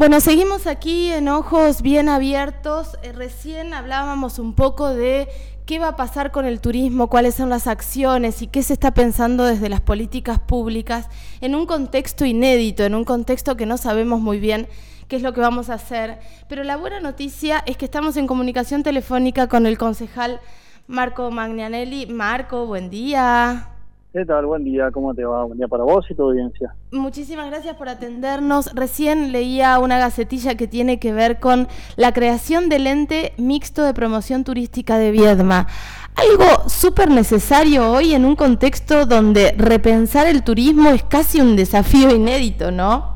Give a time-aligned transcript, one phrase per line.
[0.00, 2.96] Bueno, seguimos aquí en ojos bien abiertos.
[3.02, 5.28] Eh, recién hablábamos un poco de
[5.66, 8.94] qué va a pasar con el turismo, cuáles son las acciones y qué se está
[8.94, 11.10] pensando desde las políticas públicas
[11.42, 14.68] en un contexto inédito, en un contexto que no sabemos muy bien
[15.06, 16.18] qué es lo que vamos a hacer.
[16.48, 20.40] Pero la buena noticia es que estamos en comunicación telefónica con el concejal
[20.86, 22.06] Marco Magnanelli.
[22.06, 23.79] Marco, buen día.
[24.12, 24.44] ¿Qué tal?
[24.44, 25.44] Buen día, ¿cómo te va?
[25.44, 26.74] Buen día para vos y tu audiencia.
[26.90, 28.74] Muchísimas gracias por atendernos.
[28.74, 33.94] Recién leía una gacetilla que tiene que ver con la creación del ente mixto de
[33.94, 35.68] promoción turística de Viedma.
[36.16, 42.12] Algo súper necesario hoy en un contexto donde repensar el turismo es casi un desafío
[42.12, 43.14] inédito, ¿no?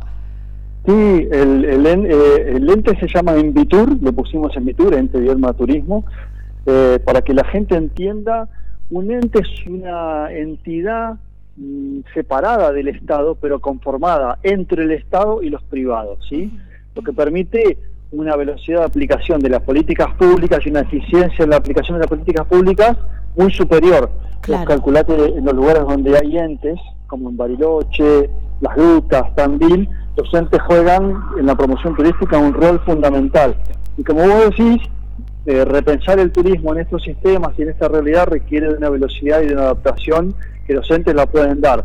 [0.87, 6.05] Sí, el, el, eh, ente se llama Envitur, le pusimos Envitur, Ente Viedma Turismo,
[6.67, 8.49] eh, para que la gente entienda
[8.95, 11.15] un ente es una entidad
[11.57, 16.57] mm, separada del Estado, pero conformada entre el Estado y los privados, ¿sí?
[16.95, 17.77] Lo que permite
[18.13, 22.01] una velocidad de aplicación de las políticas públicas y una eficiencia en la aplicación de
[22.03, 22.97] las políticas públicas
[23.37, 24.11] muy superior.
[24.41, 24.65] Claro.
[24.65, 26.79] Calculate en los lugares donde hay entes,
[27.09, 32.81] como en Bariloche, Las Rutas, Tandil, los entes juegan en la promoción turística un rol
[32.87, 33.57] fundamental.
[33.97, 34.81] Y como vos decís,
[35.47, 39.43] eh, repensar el turismo en estos sistemas y en esta realidad requiere de una velocidad
[39.43, 40.35] y de una adaptación
[40.67, 41.85] que los entes la pueden dar.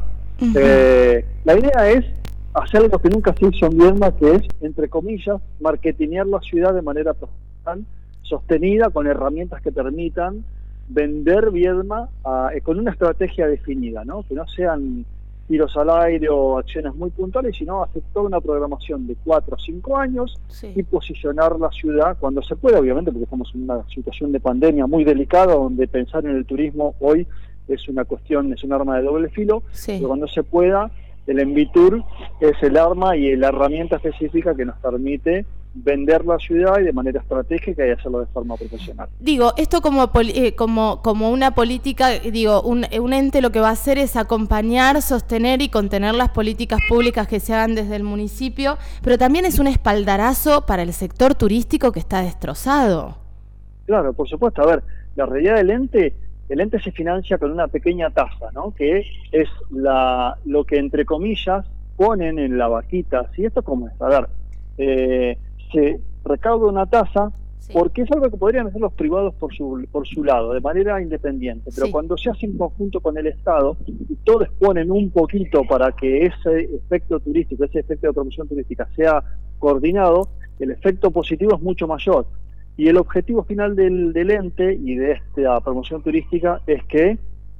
[0.55, 2.05] Eh, la idea es
[2.53, 6.73] hacer algo que nunca se hizo en Viedma, que es, entre comillas, marketinear la ciudad
[6.73, 7.85] de manera profesional,
[8.21, 10.45] sostenida, con herramientas que permitan
[10.87, 12.09] vender Viedma
[12.53, 14.23] eh, con una estrategia definida, ¿no?
[14.23, 15.05] que no sean
[15.49, 19.59] tiros al aire o acciones muy puntuales, sino hacer toda una programación de cuatro o
[19.59, 24.31] cinco años y posicionar la ciudad cuando se pueda, obviamente, porque estamos en una situación
[24.31, 27.25] de pandemia muy delicada, donde pensar en el turismo hoy
[27.67, 30.91] es una cuestión, es un arma de doble filo, pero cuando se pueda,
[31.25, 32.03] el Envitur
[32.39, 36.93] es el arma y la herramienta específica que nos permite vender la ciudad y de
[36.93, 39.07] manera estratégica y hacerlo de forma profesional.
[39.19, 43.69] Digo, esto como, eh, como, como una política, digo, un, un, ente lo que va
[43.69, 48.03] a hacer es acompañar, sostener y contener las políticas públicas que se hagan desde el
[48.03, 53.17] municipio, pero también es un espaldarazo para el sector turístico que está destrozado.
[53.85, 54.61] Claro, por supuesto.
[54.63, 54.83] A ver,
[55.15, 56.13] la realidad del ente,
[56.49, 58.73] el ente se financia con una pequeña tasa, ¿no?
[58.75, 61.65] Que es la, lo que entre comillas
[61.95, 63.29] ponen en la vaquita.
[63.35, 64.29] Si esto como es, a ver,
[64.77, 65.37] eh,
[65.71, 67.31] se recauda una tasa
[67.73, 71.01] porque es algo que podrían hacer los privados por su, por su lado, de manera
[71.01, 75.63] independiente, pero cuando se hace en conjunto con el Estado y todos ponen un poquito
[75.63, 79.23] para que ese efecto turístico, ese efecto de promoción turística sea
[79.59, 80.29] coordinado,
[80.59, 82.25] el efecto positivo es mucho mayor.
[82.75, 87.17] Y el objetivo final del, del ente y de esta promoción turística es que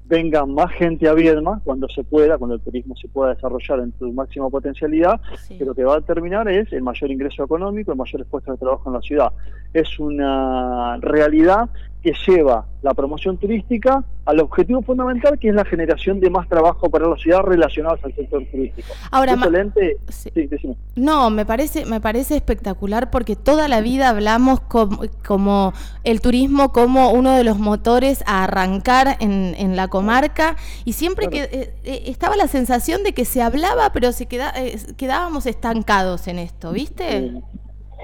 [0.09, 3.93] venga más gente a Viedma cuando se pueda, cuando el turismo se pueda desarrollar en
[3.99, 7.97] su máxima potencialidad, que lo que va a terminar es el mayor ingreso económico, el
[7.97, 9.31] mayor puestos de trabajo en la ciudad.
[9.71, 11.69] Es una realidad
[12.01, 16.89] que lleva la promoción turística al objetivo fundamental que es la generación de más trabajo
[16.89, 18.87] para la ciudad relacionados al sector turístico.
[19.11, 19.97] Ahora, Excelente.
[20.07, 20.31] Sí.
[20.95, 25.73] no, me parece, me parece espectacular porque toda la vida hablamos como,
[26.03, 30.55] el turismo como uno de los motores a arrancar en, en la comarca
[30.85, 34.53] y siempre que eh, eh, estaba la sensación de que se hablaba pero se queda,
[34.55, 37.41] eh, quedábamos estancados en esto, ¿viste?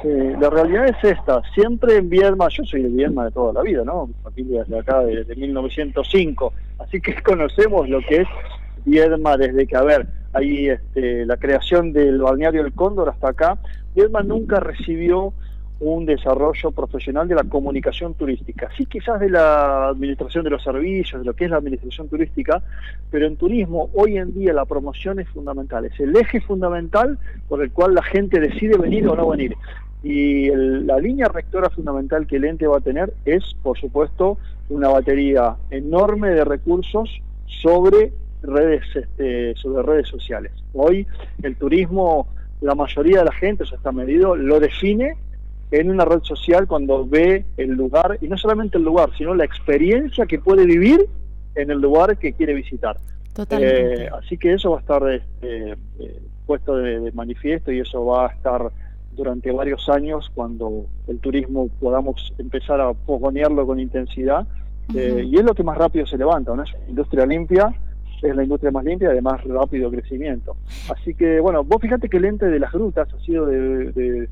[0.03, 3.83] La realidad es esta, siempre en Viedma, yo soy de Viedma de toda la vida,
[3.83, 4.07] ¿no?
[4.07, 8.27] Mi familia es de acá, de, 1905, así que conocemos lo que es
[8.85, 13.57] Viedma desde que, a ver, hay este, la creación del balneario El Cóndor hasta acá,
[13.95, 15.33] Viedma nunca recibió
[15.79, 18.69] un desarrollo profesional de la comunicación turística.
[18.77, 22.63] Sí, quizás de la administración de los servicios, de lo que es la administración turística,
[23.11, 27.61] pero en turismo hoy en día la promoción es fundamental, es el eje fundamental por
[27.61, 29.55] el cual la gente decide venir o no venir.
[30.03, 34.37] Y la línea rectora fundamental que el ente va a tener es, por supuesto,
[34.69, 37.09] una batería enorme de recursos
[37.47, 38.13] sobre
[38.43, 40.51] redes, este, sobre redes sociales.
[40.73, 41.07] Hoy
[41.41, 42.27] el turismo,
[42.61, 45.15] la mayoría de la gente, eso está medido, lo define
[45.71, 49.45] en una red social cuando ve el lugar, y no solamente el lugar, sino la
[49.45, 51.07] experiencia que puede vivir
[51.55, 52.97] en el lugar que quiere visitar.
[53.51, 58.27] Eh, así que eso va a estar este, eh, puesto de manifiesto y eso va
[58.27, 58.71] a estar
[59.11, 64.47] durante varios años cuando el turismo podamos empezar a fogonearlo con intensidad
[64.93, 67.73] eh, y es lo que más rápido se levanta, una industria limpia
[68.21, 70.55] es la industria más limpia y de más rápido crecimiento.
[70.89, 74.29] Así que bueno, vos fíjate que el ente de las grutas ha sido de,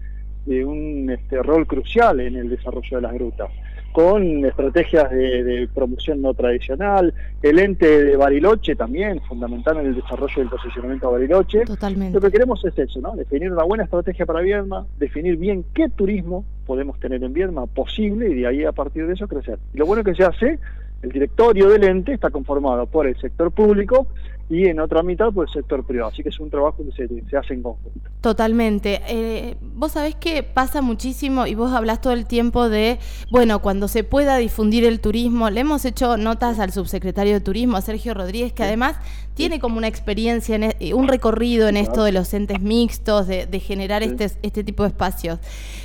[0.48, 3.50] un este, rol crucial en el desarrollo de las grutas.
[3.92, 7.14] con estrategias de, promoción no tradicional,
[7.44, 11.66] el ente de Bariloche también, fundamental en el desarrollo del posicionamiento de Bariloche.
[11.66, 12.16] Totalmente.
[12.16, 13.16] Lo que queremos es eso, ¿no?
[13.16, 18.30] Definir una buena estrategia para Viedma, definir bien qué turismo podemos tener en Viedma posible
[18.30, 19.60] y de ahí a partir de eso crecer.
[19.76, 20.58] Y lo bueno que se hace,
[21.04, 24.08] el directorio del ente está conformado por el sector público
[24.50, 26.12] y en otra mitad por el sector privado.
[26.12, 28.10] Así que es un trabajo que se, hace en conjunto.
[28.22, 29.02] Totalmente.
[29.08, 33.00] Eh, vos sabés que pasa muchísimo y vos hablas todo el tiempo de,
[33.32, 37.78] bueno, cuando se pueda difundir el turismo, le hemos hecho notas al subsecretario de Turismo,
[37.78, 38.98] a Sergio Rodríguez, que además
[39.34, 43.60] tiene como una experiencia, en, e, un recorrido en esto de los entes mixtos, de,
[43.60, 45.40] generar este, este tipo de espacios.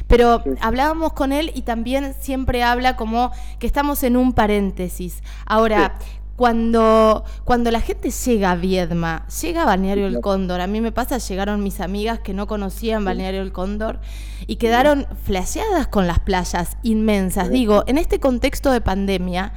[0.06, 5.07] Pero hablábamos con él y también siempre habla como que estamos en un paréntesis.
[5.46, 5.99] Ahora,
[6.37, 10.93] cuando, cuando la gente llega a Viedma, llega a Balneario El Cóndor, a mí me
[10.93, 13.99] pasa, llegaron mis amigas que no conocían Balneario El Cóndor
[14.46, 17.50] y quedaron flasheadas con las playas inmensas.
[17.50, 19.52] Digo, en este contexto de pandemia,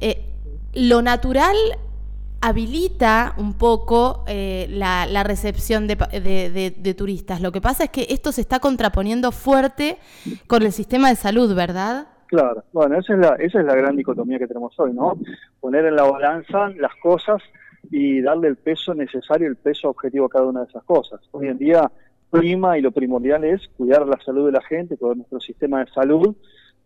[0.00, 0.34] eh,
[0.72, 1.56] lo natural
[2.40, 7.40] habilita un poco eh, la, recepción de, turistas.
[7.40, 9.98] Lo que pasa es que esto se está contraponiendo fuerte
[10.46, 12.08] con el sistema de salud, ¿verdad?
[12.34, 15.16] Claro, bueno, esa es la, esa es la gran dicotomía que tenemos hoy, ¿no?
[15.60, 17.40] Poner en la balanza las cosas
[17.92, 21.20] y darle el peso necesario, el peso objetivo a cada una de esas cosas.
[21.30, 21.88] Hoy en día
[22.30, 25.92] prima y lo primordial es cuidar la salud de la gente, todo nuestro sistema de
[25.92, 26.34] salud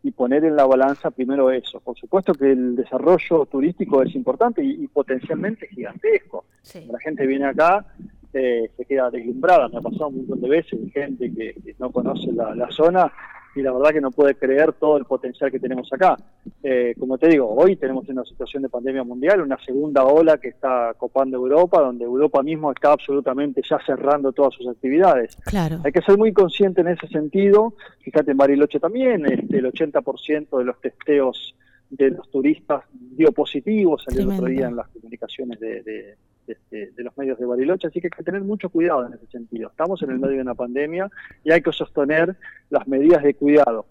[0.02, 1.80] y poner en la balanza primero eso.
[1.80, 6.44] Por supuesto que el desarrollo turístico es importante y, potencialmente gigantesco.
[6.90, 7.86] La gente viene acá,
[8.34, 12.30] eh, se queda deslumbrada, me ha pasado un montón de veces, gente que, no conoce
[12.32, 13.10] la, la zona
[13.58, 16.16] y la verdad que no puede creer todo el potencial que tenemos acá.
[16.62, 20.48] Eh, como te digo, hoy tenemos una situación de pandemia mundial, una segunda ola que
[20.48, 25.34] está copando Europa, donde Europa mismo está absolutamente ya cerrando todas sus actividades.
[25.44, 25.80] Claro.
[25.84, 27.74] Hay que ser muy consciente en ese sentido.
[28.00, 31.54] Fíjate en Bariloche también, este, el 80% de los testeos
[31.90, 36.16] de los turistas dio positivos, salió el otro día en las comunicaciones de
[36.48, 39.26] este, de, los medios de Bariloche, así que hay que tener mucho cuidado en ese
[39.26, 39.68] sentido.
[39.70, 41.10] Estamos en el medio de una pandemia
[41.44, 42.36] y hay que sostener
[42.70, 43.86] las medidas de cuidado.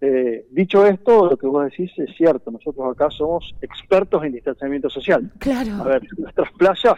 [0.00, 4.90] Eh, dicho esto, lo que vos decís es cierto, nosotros acá somos expertos en distanciamiento
[4.90, 5.30] social.
[5.38, 5.74] Claro.
[5.80, 6.96] A ver, nuestras playas,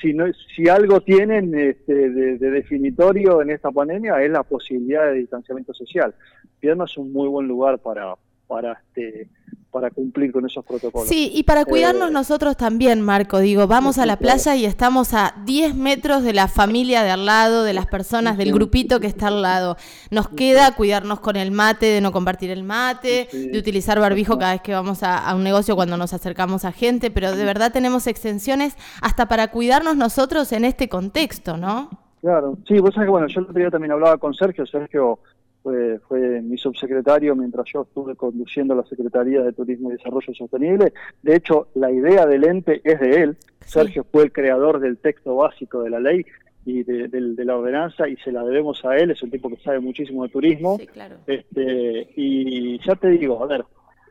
[0.00, 5.14] si, no, si algo tienen este, de, definitorio en esta pandemia es la posibilidad de
[5.14, 6.14] distanciamiento social.
[6.58, 8.16] Pierna es un muy buen lugar para,
[8.52, 9.28] para este,
[9.70, 11.08] para cumplir con esos protocolos.
[11.08, 15.14] Sí, y para cuidarnos eh, nosotros también, Marco, digo, vamos a la playa y estamos
[15.14, 19.06] a 10 metros de la familia de al lado, de las personas, del grupito que
[19.06, 19.76] está al lado.
[20.10, 24.52] Nos queda cuidarnos con el mate, de no compartir el mate, de utilizar barbijo cada
[24.52, 28.06] vez que vamos a, un negocio cuando nos acercamos a gente, pero de verdad tenemos
[28.06, 31.88] extensiones hasta para cuidarnos nosotros en este contexto, ¿no?
[32.20, 35.18] Claro, sí, vos sabés que, bueno, yo el otro día también hablaba con Sergio, Sergio
[35.62, 40.92] fue, fue mi subsecretario mientras yo estuve conduciendo la Secretaría de Turismo y Desarrollo Sostenible.
[41.22, 43.36] De hecho, la idea del ente es de él.
[43.64, 46.24] Sergio fue el creador del texto básico de la ley
[46.64, 49.80] y de, la ordenanza y se la debemos a él, es un tipo que sabe
[49.80, 50.78] muchísimo de turismo.
[51.26, 53.64] este, y ya te digo, a ver,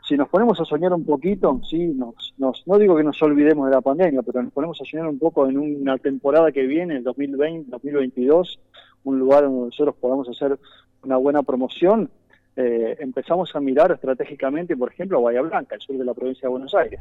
[0.08, 3.70] si nos ponemos a soñar un poquito, sí, nos, nos, no digo que nos olvidemos
[3.70, 6.98] de la pandemia, pero nos ponemos a soñar un poco en una temporada que viene,
[6.98, 8.60] el 2020, 2022,
[9.04, 10.58] un lugar donde nosotros podamos hacer
[11.04, 12.10] una buena promoción,
[12.56, 16.48] eh, empezamos a mirar estratégicamente, por ejemplo, a Bahía Blanca, el sur de la provincia
[16.48, 17.00] de Buenos Aires.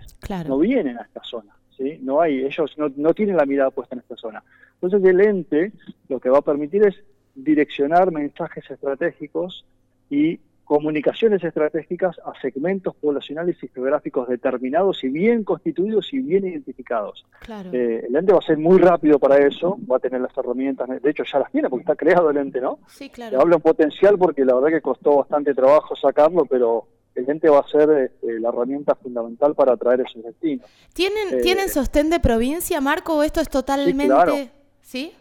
[0.48, 1.98] No vienen a esta zona, ¿sí?
[2.02, 4.42] No hay, ellos no, no tienen la mirada puesta en esta zona.
[4.74, 5.72] Entonces el ente
[6.08, 6.94] lo que va a permitir es
[7.34, 9.64] direccionar mensajes estratégicos
[10.08, 17.26] y comunicaciones estratégicas a segmentos poblacionales y geográficos determinados y bien constituidos y bien identificados.
[17.72, 20.88] Eh, el ente va a ser muy rápido para eso, va a tener las herramientas,
[20.88, 22.78] de hecho ya las tiene porque está creado el ente, ¿no?
[22.86, 23.40] Sí, claro.
[23.40, 26.86] hablo en potencial porque la verdad que costó bastante trabajo sacarlo, pero
[27.16, 30.70] el ente va a ser este, la herramienta fundamental para atraer esos destinos.
[30.94, 34.14] ¿Tienen, eh, ¿tienen sostén de provincia, Marco, o esto es totalmente...
[34.30, 34.50] ¿Sí?
[34.82, 35.12] Sí,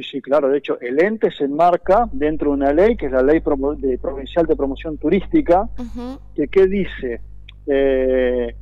[0.00, 0.48] sí, claro.
[0.48, 3.42] De hecho, el ente se enmarca dentro de una ley, que es la Ley
[3.78, 5.68] de Provincial de Promoción Turística,
[6.34, 7.20] que ¿qué dice?
[7.66, 8.54] Eh,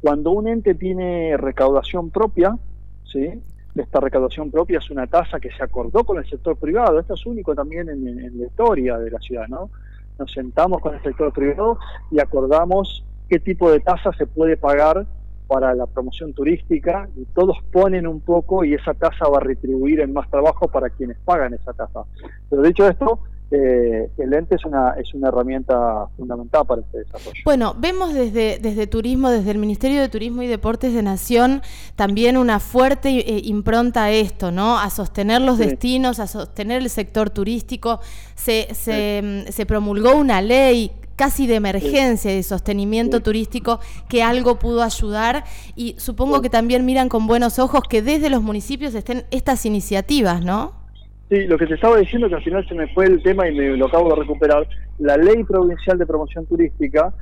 [0.00, 2.56] cuando un ente tiene recaudación propia,
[3.04, 3.42] ¿sí?
[3.74, 7.00] esta recaudación propia es una tasa que se acordó con el sector privado.
[7.00, 9.70] Esto es único también en, en la historia de la ciudad, ¿no?
[10.18, 11.78] Nos sentamos con el sector privado
[12.10, 15.06] y acordamos qué tipo de tasa se puede pagar
[15.46, 20.00] para la promoción turística y todos ponen un poco y esa tasa va a retribuir
[20.00, 22.04] en más trabajo para quienes pagan esa tasa.
[22.48, 27.40] Pero dicho esto, eh, el ente es una, es una herramienta fundamental para este desarrollo.
[27.44, 31.62] Bueno, vemos desde, desde Turismo, desde el Ministerio de Turismo y Deportes de Nación,
[31.94, 34.78] también una fuerte eh, impronta a esto, ¿no?
[34.78, 38.00] A sostener los destinos, a sostener el sector turístico.
[38.34, 44.82] Se, se, se promulgó una ley casi de emergencia de sostenimiento turístico que algo pudo
[44.82, 49.64] ayudar y supongo que también miran con buenos ojos que desde los municipios estén estas
[49.64, 50.85] iniciativas, ¿no?
[51.28, 53.54] Sí, lo que te estaba diciendo que al final se me fue el tema y
[53.54, 54.66] me lo acabo de recuperar.
[54.98, 57.12] La ley provincial de promoción turística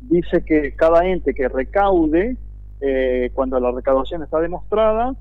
[0.00, 2.36] dice que cada ente que recaude,
[2.80, 5.14] eh, cuando la recaudación está demostrada,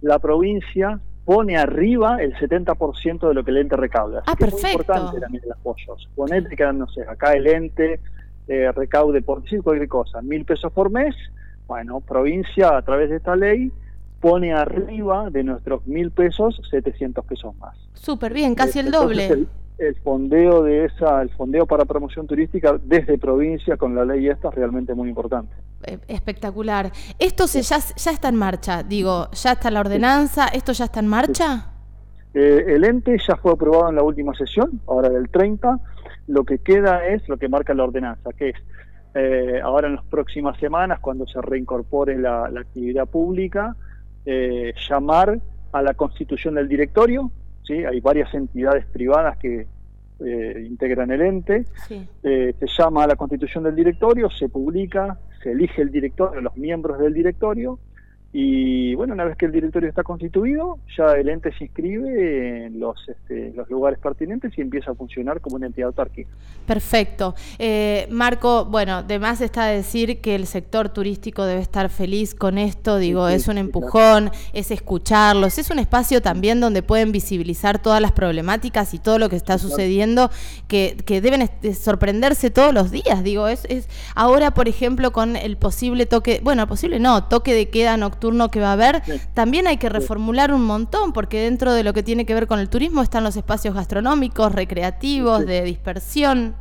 [0.00, 4.22] la provincia pone arriba el 70% de lo que el ente recauda.
[4.26, 4.66] ah, perfecto.
[4.66, 6.08] Es importante también los apoyos.
[6.14, 8.00] Ponete que, no sé, acá el ente
[8.46, 11.14] eh, recaude, por decir cualquier cosa, mil pesos por mes.
[11.66, 13.70] Bueno, provincia, a través de esta ley,
[14.20, 17.76] pone arriba de nuestros mil pesos 700 pesos más.
[18.00, 19.46] Súper bien, casi el doble.
[19.78, 24.48] El, fondeo de esa, el fondeo para promoción turística desde provincia con la ley esta
[24.48, 25.54] es realmente muy importante.
[25.84, 26.90] Eh, espectacular.
[27.18, 28.82] ¿Esto se, ya, ya está en marcha?
[28.82, 30.48] Digo, ¿ya está la ordenanza?
[30.48, 31.70] ¿Esto ya está en marcha?
[32.34, 35.78] Eh, el ente ya fue aprobado en la última sesión, ahora del 30.
[36.26, 38.56] Lo que queda es lo que marca la ordenanza, que es
[39.14, 43.74] eh, ahora en las próximas semanas, cuando se reincorpore la, la actividad pública,
[44.26, 45.40] eh, llamar
[45.72, 47.30] a la constitución del directorio,
[47.68, 47.84] ¿sí?
[47.84, 49.66] hay varias entidades privadas que
[50.20, 51.64] eh, integran el ente,
[52.24, 56.56] eh, se llama a la constitución del directorio, se publica, se elige el directorio, los
[56.56, 57.78] miembros del directorio,
[58.30, 62.78] y bueno, una vez que el directorio está constituido, ya el ente se inscribe en
[62.78, 66.28] los, este, los lugares pertinentes y empieza a funcionar como una entidad autárquica.
[66.66, 67.34] Perfecto.
[67.58, 72.98] Eh, Marco, bueno, además está decir que el sector turístico debe estar feliz con esto,
[72.98, 78.12] digo, es un empujón, es escucharlos, es un espacio también donde pueden visibilizar todas las
[78.12, 80.30] problemáticas y todo lo que está sucediendo,
[80.66, 85.56] que, que deben sorprenderse todos los días, digo, es, es ahora, por ejemplo, con el
[85.56, 89.02] posible toque, bueno, posible no, toque de queda nocturno turno que va a haber,
[89.34, 92.58] también hay que reformular un montón, porque dentro de lo que tiene que ver con
[92.58, 96.54] el turismo están los espacios gastronómicos, recreativos, de dispersión.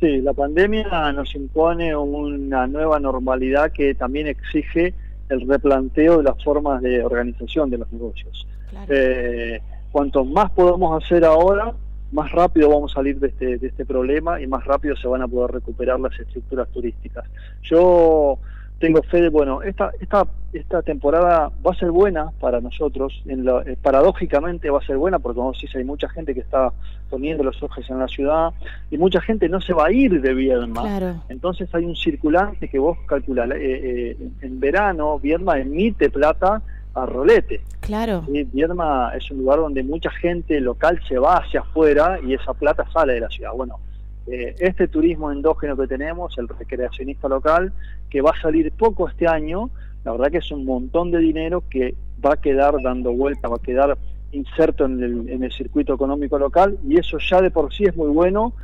[0.00, 4.94] Sí, la pandemia nos impone una nueva normalidad que también exige
[5.28, 8.46] el replanteo de las formas de organización de los negocios.
[8.88, 9.60] Eh,
[9.90, 11.72] cuanto más podamos hacer ahora,
[12.10, 15.22] más rápido vamos a salir de este, de este problema y más rápido se van
[15.22, 17.24] a poder recuperar las estructuras turísticas.
[17.62, 18.38] Yo
[18.82, 23.48] tengo fe de, bueno, esta, esta, esta temporada va a ser buena para nosotros, en
[23.48, 26.72] eh, paradójicamente va a ser buena porque como decís, hay mucha gente que está
[27.08, 28.50] poniendo los ojos en la ciudad
[28.90, 31.22] y mucha gente no se va a ir de Viedma.
[31.28, 36.60] Entonces hay un circulante que vos calculás, eh, eh, en verano Viedma emite plata
[36.94, 37.60] a rolete.
[37.82, 38.24] Claro.
[38.26, 38.42] ¿sí?
[38.52, 42.84] Viedma es un lugar donde mucha gente local se va hacia afuera y esa plata
[42.92, 43.52] sale de la ciudad.
[43.54, 43.78] Bueno,
[44.26, 47.72] eh, este turismo endógeno que tenemos, el recreacionista local,
[48.08, 49.70] que va a salir poco este año,
[50.04, 53.56] la verdad que es un montón de dinero que va a quedar dando vuelta, va
[53.56, 53.98] a quedar
[54.32, 57.96] inserto en el, en el circuito económico local y eso ya de por sí es
[57.96, 58.54] muy bueno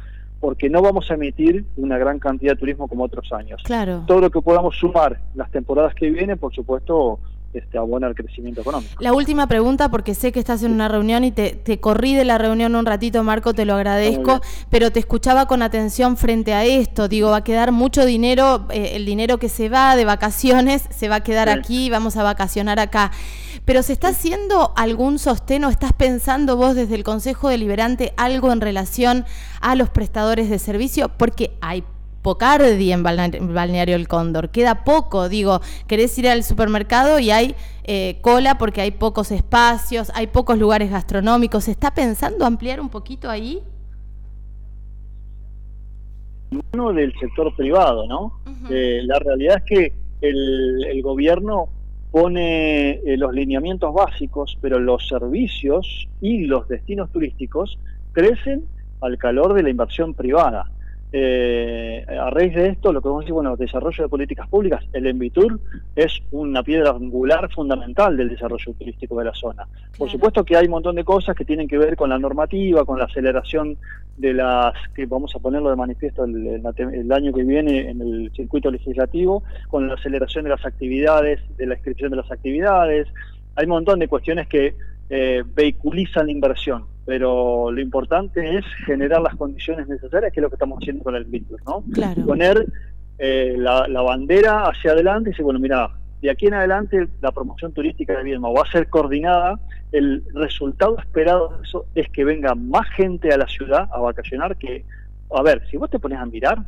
[0.41, 3.61] porque no vamos a emitir una gran cantidad de turismo como otros años.
[3.65, 4.05] Claro.
[4.07, 7.19] Todo lo que podamos sumar las temporadas que vienen, por supuesto,
[7.55, 8.95] este, abona el crecimiento económico.
[9.00, 12.25] La última pregunta, porque sé que estás en una reunión y te, te corrí de
[12.25, 16.64] la reunión un ratito, Marco, te lo agradezco, pero te escuchaba con atención frente a
[16.64, 17.09] esto.
[17.09, 21.09] Digo, va a quedar mucho dinero, eh, el dinero que se va de vacaciones, se
[21.09, 23.12] va a quedar aquí, vamos a vacacionar acá.
[23.64, 28.52] Pero ¿se está haciendo algún sostén o estás pensando vos desde el Consejo Deliberante algo
[28.52, 29.25] en relación
[29.61, 31.11] a los prestadores de servicio?
[31.11, 31.85] Porque hay
[32.23, 34.51] Pocardi en Balneario El Cóndor.
[34.51, 40.11] Queda poco, digo, querés ir al supermercado y hay eh, cola porque hay pocos espacios,
[40.15, 41.65] hay pocos lugares gastronómicos.
[41.65, 43.63] ¿Se está pensando ampliar un poquito ahí?
[46.73, 48.41] Uno del sector privado, ¿no?
[48.71, 51.69] Eh, la realidad es que el, gobierno
[52.11, 57.79] pone eh, los lineamientos básicos, pero los servicios y los destinos turísticos
[58.13, 58.65] crecen
[59.01, 60.71] al calor de la inversión privada.
[61.11, 64.85] Eh, a raíz de esto, lo que vamos a decir, bueno, desarrollo de políticas públicas,
[64.93, 65.59] el Envitur
[65.97, 69.67] es una piedra angular fundamental del desarrollo turístico de la zona.
[69.97, 72.85] Por supuesto que hay un montón de cosas que tienen que ver con la normativa,
[72.85, 73.79] con la aceleración
[74.19, 76.61] de las, que vamos a ponerlo de manifiesto el,
[76.93, 81.67] el año que viene en el circuito legislativo, con la aceleración de las actividades, de
[81.67, 83.09] la inscripción de las actividades.
[83.55, 84.75] Hay un montón de cuestiones que
[85.11, 90.50] eh, vehiculizan la inversión, pero lo importante es generar las condiciones necesarias, que es lo
[90.50, 91.83] que estamos haciendo con el vínculo, ¿no?
[91.91, 92.27] Claro.
[92.27, 92.67] Poner
[93.17, 95.88] eh, la, bandera hacia adelante y decir, bueno, mira,
[96.21, 99.59] de aquí en adelante la promoción turística de Viedma va a ser coordinada.
[99.91, 104.59] El resultado esperado de eso es que venga más gente a la ciudad a vacacionar
[104.59, 104.85] que,
[105.35, 106.59] a ver, si vos te pones a mirar,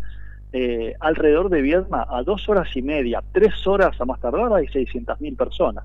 [0.55, 4.69] eh, alrededor de Viedma a dos horas y media, tres horas a más tardar hay
[4.69, 5.85] 600.000 personas.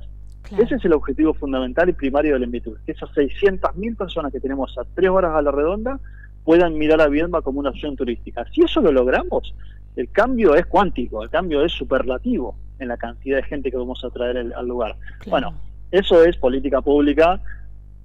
[0.58, 4.78] Ese es el objetivo fundamental y primario del Envitur, que esas 600.000 personas que tenemos
[4.78, 6.00] a tres horas a la redonda
[6.44, 8.46] puedan mirar a Viedma como una opción turística.
[8.54, 9.54] Si eso lo logramos,
[9.96, 14.04] el cambio es cuántico, el cambio es superlativo en la cantidad de gente que vamos
[14.04, 14.96] a traer al lugar.
[15.28, 15.54] Bueno,
[15.92, 17.42] eso es política pública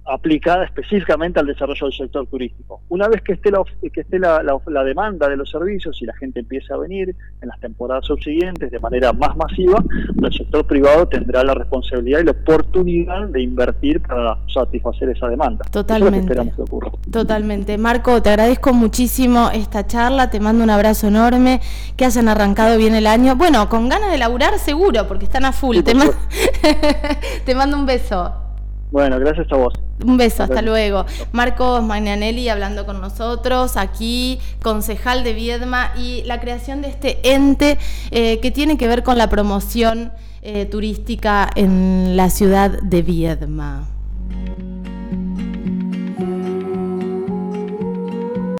[0.05, 2.81] aplicada específicamente al desarrollo del sector turístico.
[2.89, 6.15] Una vez que esté, la, que esté la, la, demanda de los servicios y la
[6.15, 9.83] gente empiece a venir en las temporadas subsiguientes de manera más masiva,
[10.21, 15.65] el sector privado tendrá la responsabilidad y la oportunidad de invertir para satisfacer esa demanda.
[15.71, 16.19] Totalmente.
[16.19, 16.91] esperamos que ocurra.
[17.11, 17.77] Totalmente.
[17.77, 21.61] Marco, te agradezco muchísimo esta charla, te mando un abrazo enorme,
[21.95, 23.35] que hayan arrancado bien el año.
[23.35, 25.77] Bueno, con ganas de laburar seguro, porque están a full.
[25.81, 25.93] te,
[27.45, 28.40] te mando un beso.
[28.91, 29.73] Bueno, gracias a vos.
[30.05, 31.05] Un beso, hasta luego.
[31.31, 37.77] Marcos Magnanelli hablando con nosotros aquí, concejal de Viedma y la creación de este ente
[38.11, 43.87] eh, que tiene que ver con la promoción eh, turística en la ciudad de Viedma.